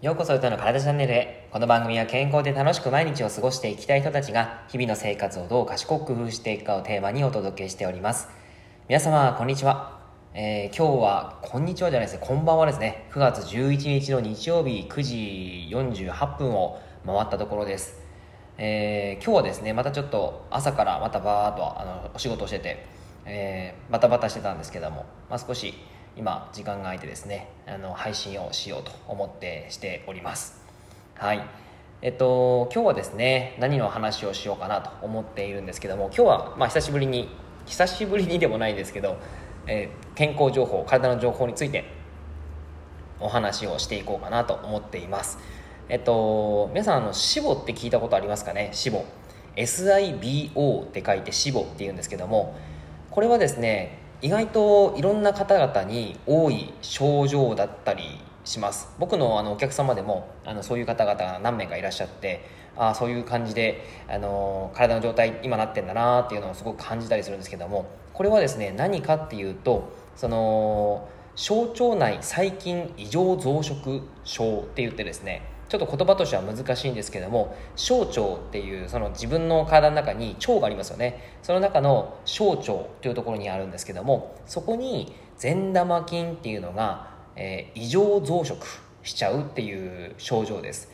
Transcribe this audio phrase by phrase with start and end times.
[0.00, 1.48] ようこそ歌の体チャンネルへ。
[1.50, 8.28] この番組は健康で楽しく毎日を過ごしていきたい人たちが日々の生活をどう賢く工夫していくかをテーマにお届けしております。
[8.88, 9.98] 皆様こんにちは、
[10.34, 12.24] えー、今日はこんにちはじゃないですね。
[12.24, 13.08] こんばんはですね。
[13.10, 15.68] 9月11日の日曜日9時
[16.04, 18.00] 48分を回ったところです。
[18.56, 22.86] えー、今日はですねまたちょっと朝からまたバーっとあのお仕事をしてて、
[23.26, 25.74] えー、バタバタしてたんですけども、まあ、少し
[26.18, 30.60] 今時間が空いてですねあの配信をしようと思ってしております。
[31.14, 31.40] はい。
[32.02, 37.28] えっと今日はですね何の話をしようかなと思っているんですけども今日はまあ久しぶりに
[37.66, 39.16] 久しぶりにでもないですけど、
[39.66, 41.84] えー、健康情報体の情報について
[43.20, 45.38] お話をしていこうかなと思っています。
[45.88, 48.70] えっと皆さんあの死母って聞いたことありますかね？
[48.72, 49.04] 死母
[49.56, 52.56] SIBO って書いて死母っていうんですけども
[53.10, 58.88] これはですね意外といろんな方々に多い症状だったりします。
[58.98, 62.44] 僕のあのお客様でもあのそういう方々が何名かいらっしゃって
[62.76, 81.36] あそういう感じであの体の状態今なってんだなっていうのをすごく感じたりするんですけどもこれはですね何かっていうとその小腸内細菌異常増殖症って言ってですねちょっと言葉としては難しいんですけども小腸っていうその自分の体の中に腸がありますよね。
[81.42, 82.64] その中の小腸
[83.02, 88.56] というところにあるんですけどもそこに善玉菌っていうのが、えー、異常増殖
[89.02, 90.90] しちゃうっていう症状です。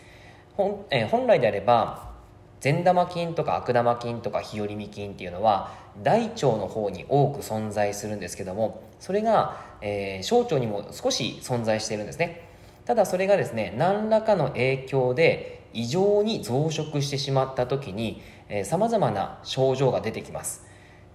[0.57, 2.13] 本,、えー、本来であれば
[2.61, 12.44] 善玉菌とか悪玉菌とか日和見菌っていうのは大腸の方に多く存在するんですけどもそれが、えー、小腸にも少し存在してるんですね。
[12.85, 18.23] ただそれがですね何らかの影響で異常に増殖してしまった時に
[18.65, 20.67] さまざまな症状が出てきます。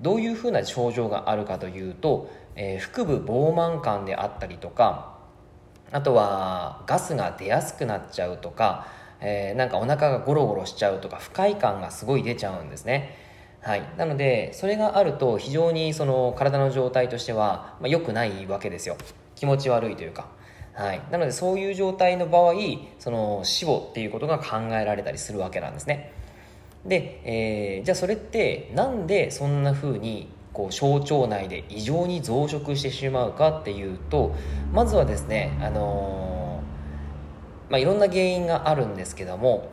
[0.01, 5.17] どういうふうな症状があるかというと、えー、腹部膨満感であったりとか
[5.91, 8.87] あとはガスが出やすくなっちゃうとか、
[9.19, 13.17] えー、なんかお腹がゴロゴロしちゃうとか不快感がすごい出ちゃうんですね。
[13.61, 18.95] はい、なのでそれがあると非常にその体の状態としては、まあ、良くないわけですよ。
[19.35, 20.38] 気持ち悪いというか。
[20.73, 22.53] はい、なのでそういう状態の場合
[22.99, 26.13] その死亡っていうことが考えられたりするわけなんですね。
[26.85, 34.35] で、えー、じゃあそれってなんでそんな風にこう小腸内で異常に増殖してしまうかっていうと
[34.73, 39.69] まずはですね、あのー、まあ、いろんな原因があるんですけども、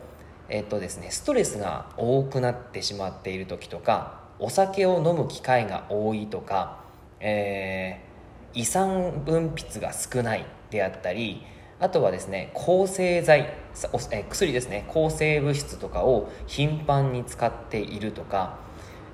[0.49, 6.79] えっとですね、ストレスが多くなってしまっている時とかお酒を飲む機会が多いとか、
[7.19, 11.43] えー、胃酸分泌が少ないであったり
[11.79, 18.57] あとはですね抗生剤薬ですね抗生物質とかを頻繁に使っているとか、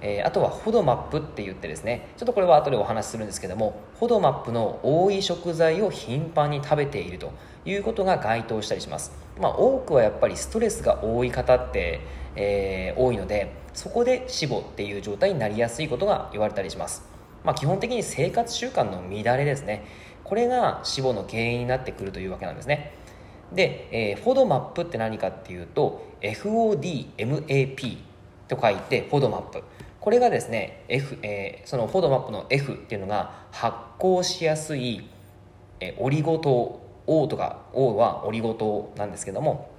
[0.02, 7.34] えー、あとはホドマップって言ってですねちょっとこれは後でお話しするんですけどもホドマップの多い食材を頻繁に食べていると
[7.66, 9.12] いうことが該当したりします、
[9.42, 12.00] まあ、多くはやっぱりストレスが多い方って、
[12.36, 17.04] えー、多いのでそこで死亡っていう状態になりやすいことが言われたりします、
[17.44, 19.84] まあ、基本的に生活習慣の乱れですね。
[20.24, 22.94] これが死亡の原因になってくるというわけなんですね。
[23.54, 27.98] で、えー、フォドマップって何かっていうと FODMAP
[28.48, 29.64] と書いてフォドマップ。
[30.00, 35.08] これがですね、F えー、そのフォドマップの F っていうのが発酵しやすい、
[35.80, 39.70] えー、オリゴ糖 O とか O はオリゴ糖なんですけども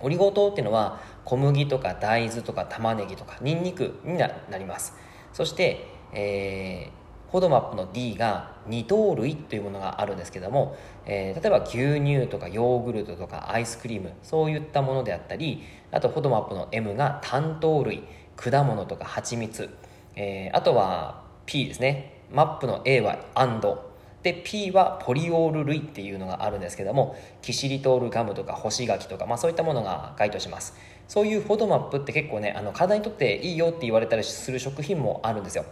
[0.00, 4.94] オリゴ糖っていうのは小麦とか大豆とか玉ねぎとかニンニクになります。
[5.32, 6.90] そして、え
[7.30, 10.76] フォドマップの D が二糖類というものがあるんですけども、
[11.06, 18.02] えー、例えば牛乳とかヨーグルトとかアイスクリームそういったものであったりあとフォドマップの M が単糖類
[18.36, 19.70] 果物とか蜂蜜、
[20.16, 22.22] えー、あとは P ですね。
[22.32, 23.90] マップの A はアンド。
[24.22, 30.74] で P はポリオール類っていうのがあるんですけどもキシリトールガムとか干し柿とか、まあ、そういったものが該当します。
[31.08, 35.64] そういうフォドマップって結構ねあの体にとっていいよって言われたりする食品もあるんですよ。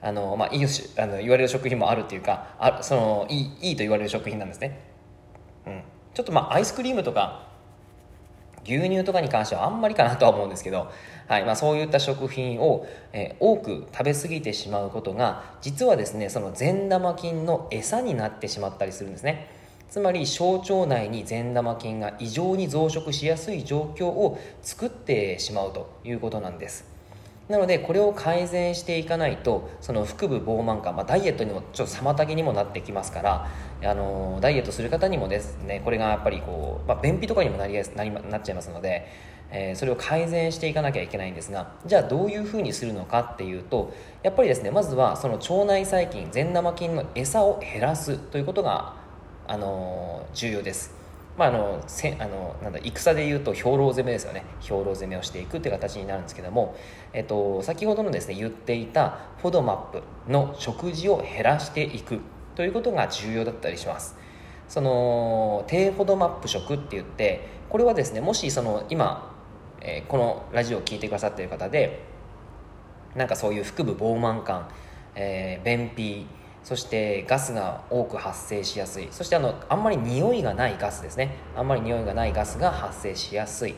[0.00, 4.80] あの、まあ、いいしあの言われる食品もあるっていうかあそのいいいいと言われる食品なんですね、
[5.66, 5.82] うん、
[6.14, 7.48] ちょっとまあアイスクリームとか
[8.64, 10.90] 牛乳とかに関してはあんまりかなとは思うんですけど、
[11.26, 11.44] はい。
[11.44, 19.50] まあ、そういった食品を、えー、多く食べ過ぎてしまうことが実はですねその善玉菌の餌になってしまったりするんですね。
[19.88, 26.97] つまり小腸内に善玉菌が異常に増殖しやすい状況を作ってしまうということなんです。
[27.48, 33.48] なのでこれを改善していかないとその腹部膨満感、まあ、ダイエットにもちょっと妨げにもなってきますから
[33.82, 39.06] あのダイエットする方にもですねこれがやっぱりこう、まあ、便秘とかにもなりやすなりなっちゃいますので、
[39.50, 48.96] えー、それを改善していかなきゃいけないんですがじゃあどういうふうにするのかっていうとやっぱりですねまずはその腸内細菌善玉菌の餌を減らすということが、
[49.50, 50.97] あの重要です。
[51.38, 54.44] まあ、あのせあのなんだ戦でいうと兵糧攻めですよね。
[54.60, 56.76] 兵糧攻めをしていくっていう形になるんですけども、
[57.12, 62.18] えっと、先ほどのですね言っていたフォドマップの食事を減らしていく
[62.56, 64.16] ということが重要だったりします。
[64.68, 69.32] その低フォドマップ食って言ってこれはですねもしその今、
[69.80, 72.02] えー、このラジオを聴いてくださっている方で
[73.14, 74.68] なんかそういう腹部膨満感、
[75.14, 76.26] えー、便秘
[76.64, 79.08] そしてガスが多く発生しやすい。
[79.10, 81.36] そしてあのあんまり匂いがないガスですね。
[81.56, 83.74] あんまり匂いがないガスが発生しやすい、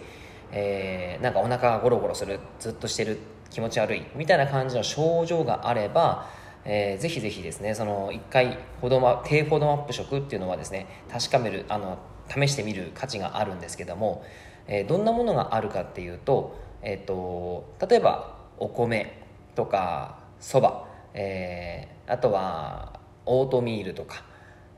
[0.53, 3.19] えー、なんかお腹がゴロゴロするずっとしてる
[3.51, 6.27] 気持ち悪いみたいな感じの症状があれば、
[6.65, 11.99] えー、ぜひぜひですねその1回フォドマ低フォードマップ食っていうのはですね確かめるあの
[12.29, 14.25] 試してみる価値があるんですけども、
[14.67, 19.21] えー、どんなものがあるかっていうと,、えーと、と例えばお米
[19.57, 24.25] とかそばえー、あとはオートミールとか、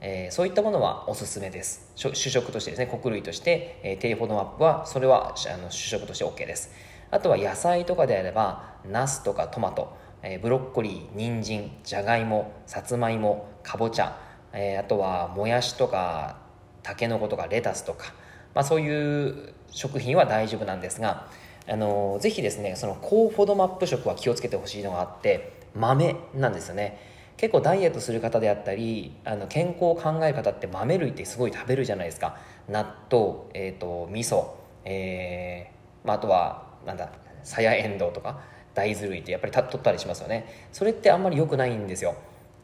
[0.00, 1.92] えー、そういったものはおすすめです。
[1.94, 6.70] 主食としてですね穀類として、えー、低フォドマップはそれはあの主食として OK です。
[7.10, 14.18] あとは野菜とかであればナスとかトマト、えー、ブロッコリー人参じゃがいもさつまいもかぼちゃ、
[14.52, 16.38] えー、あとはもやしとか
[16.82, 18.14] たけのことかレタスとか、
[18.54, 21.28] まあ、そういう食品は大丈夫なんですが
[21.68, 26.98] あのぜひですねその高フォドマップ食は気をつけてほしいのがあって豆なんですよね。
[27.36, 32.36] 結構ダイエットする方であったりあの健康を考える方って豆類ってすごい食べるじゃないですか。
[32.68, 34.46] 納豆、えーと、味噌、
[34.84, 37.10] えーまあ、あとはなんだ
[37.42, 38.40] さやえんどうとか
[38.74, 40.68] 大豆類ってやっぱり取ったりしますよね。
[40.72, 42.14] それってあんまり良くないんですよ。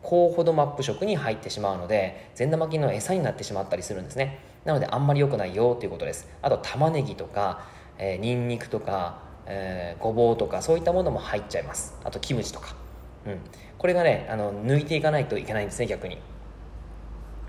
[0.02, 4.38] 高ほどマップ食に入ってしまうので善玉菌の餌になってしまったりするんですね。
[4.64, 6.28] なのであんまり良くないよということです。
[6.40, 7.64] あと玉ねぎとか、
[7.98, 11.98] えー、ニンニクとか、えー、ごぼうとかそういったものも入っちゃいます。
[12.04, 12.76] あとキムチとか。
[13.26, 13.40] うん、
[13.76, 16.18] これがねあの抜いていかないといけないんですね逆に。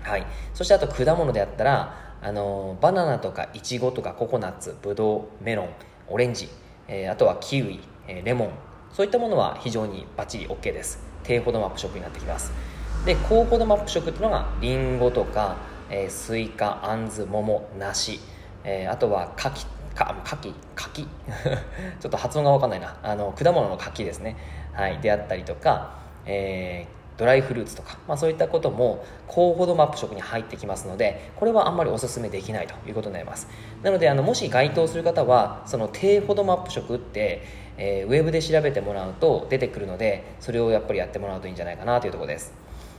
[0.02, 0.26] はい。
[0.54, 5.68] そしてあと果物であったらあのバナナとかイチゴとかココナッツブドウメロン
[6.08, 6.48] オレンジ、
[6.88, 8.50] えー、あとはキウイ、えー、レモン
[8.92, 10.98] そういったものは非常にバッチリ OK です。
[11.22, 12.52] 低フォドマップ食になってきます。
[13.04, 15.56] で高 FODMAP 食っていうのがリンゴとか、
[15.88, 18.20] えー、スイカあんず桃梨、
[18.64, 19.64] えー、あとは柿
[19.94, 21.06] か柿柿？
[22.00, 22.96] ちょっと発音が分かんないな。
[23.02, 24.36] あの果物の柿ですね。
[24.72, 25.94] はい、であったりとか、
[26.26, 33.46] えー、ドライフルーツとか、まあ、そういったことも高 FODMAP 食に入ってきますのでこれはあんまりおすすめできないということになります。
[33.82, 37.42] なのであのもし該当する方はその低 FODMAP 食って、
[37.76, 42.54] えー、ウェブで調べてもらうと出てくるのでそれをやっぱりやってもらうといいんじゃないかなというところです。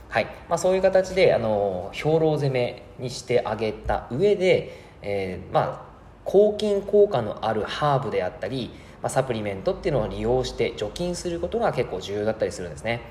[0.08, 0.26] はい。
[0.48, 5.91] まあ、そういう形であの兵糧攻めにしてあげた上で、えー、まあ
[6.24, 8.70] 抗菌効果のあるハーブであったり
[9.02, 13.02] まあ、サプリメントっていうのを利用して除菌することが結構重要だったりするんですね。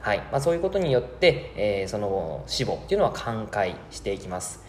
[0.00, 0.18] はい。
[0.30, 4.62] まあ、そういうことによって、えー、その脂肪っていうのは寛解していきます。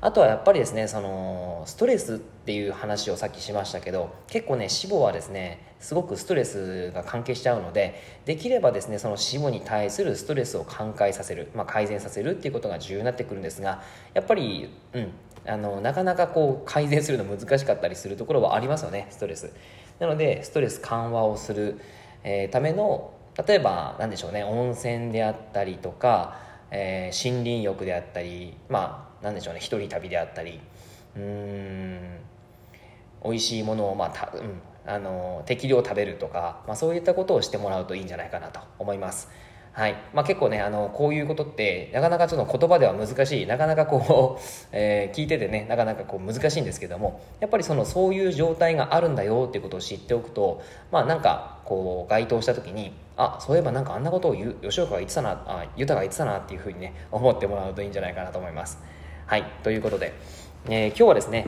[0.00, 13.82] あとはやっぱりですねそのストレスっていう話をさっきしましたけど結構ね脂肪はですねすごくストレスが関係しちゃうのでできればですねその脂肪に対するストレスを寛解させる、まあ、改善させるっていうことが重要になってくるんですが
[14.14, 15.12] やっぱり、うん、
[15.46, 19.52] あのなかなかこう改善するの難しかったりするところはありますよねストレス。
[19.98, 21.80] なのでストレス緩和をする、
[22.22, 23.12] えー、ための
[23.46, 26.36] 例えば何でしょうね温泉であったりとか、
[26.70, 30.60] えー、森林浴であったりまあ何でしょうね一人旅であったり
[31.16, 32.18] うん
[33.24, 39.28] 美味しいものを、まあたうん、あの適量食べるとか、まあ、そういったことをしてもらうといいんじゃないかなと思います。
[39.72, 39.94] はい。
[40.12, 44.42] まあ、結構ねあのこういうことってなかなかちょっと言葉では難しいなかなかこう、
[44.72, 58.82] えー、聞いててねなかなかこう難しいんですけどもやっぱりそのそういう状態があるんだよっていうことを知っておくとまあなんかこう該当した時にあそういえばなんかあんなことを言う吉岡が言ってたなあ豊が言ってたなっていうふうにね思ってもらうといいんじゃないかなと思います。
[59.26, 59.44] はい。
[59.62, 60.12] ということで、
[60.68, 61.46] えー、今日はですね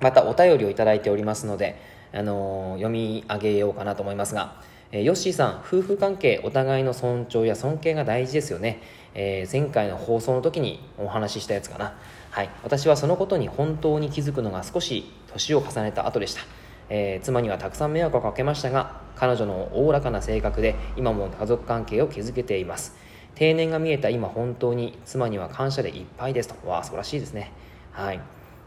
[0.00, 1.76] またお便りをいただいておりますので、
[2.12, 4.60] あの、読み上げようかなと思いますが
[4.92, 8.82] えー、ヨッシーさん夫婦関係お互いの尊重や尊敬が大事ですよね、
[9.14, 11.94] えー、前回の放送の時にお話ししたやつかな。
[12.30, 12.50] はい。
[12.62, 16.42] 私はそのことに本当に気づくのが少し年を重ねた後でした。
[16.88, 22.94] えー、妻にはたくさん迷惑をかけましたが彼女のおおらかな性格で今も家族関係を築けています。
[23.34, 26.68] 定年が見えた今本当に妻には感謝でいっぱいですと。
[26.68, 27.50] わあ素晴らしいですね。
[27.92, 28.20] はい。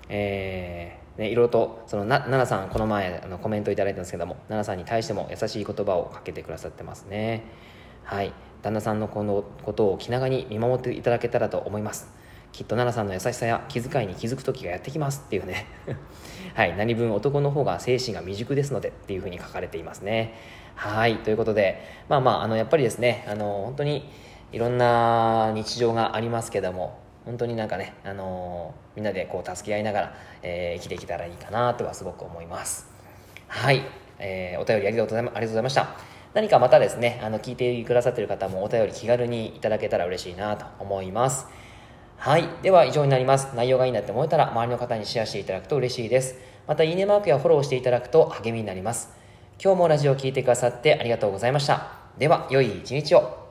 [0.09, 7.43] えーね、いろいろとそのな奈々さんこの前あのコメントいただいたんですけども奈々さんに対しても優しい言葉をかけてくださってますね。
[8.03, 8.33] はい。
[8.61, 12.07] 旦那さんのこのことを気長に見守っていただけたらと思います。
[12.51, 15.67] きっと奈々さんの優しさや気遣いに気づく時がやってきますっていうね。
[16.53, 16.75] はい。
[16.75, 20.33] 何分男の方が精神が未熟ですのでっていうふうに書かれていますね。
[20.75, 21.17] はい。
[21.19, 24.09] ということでまあまああのやっぱりですねあの本当に
[24.51, 32.87] いろんな日常がありますけども本当になんかね、あのー、みんなでこう助け合いながら、えー、生きていけたらいいかなとはすごく思います。
[33.47, 33.83] はい、
[34.19, 35.95] えー、お便りありがとうございました。
[36.33, 41.47] 何かまたですねあの聞いてくださってる方もお便り気軽にいただけたら嬉しいなと思います。
[42.17, 42.47] はい。
[42.61, 43.55] では以上になります。
[43.55, 46.35] 内容がいいなって思えたら周りの方にシェアしていただくと嬉しいです。
[46.67, 49.09] またいいねマークやフォローしていただくと励みになります。
[49.63, 51.93] 今日もラジオを聴いてくださってありがとうございました。
[52.17, 53.44] では良い一日を。